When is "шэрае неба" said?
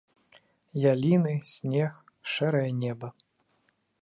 2.37-3.07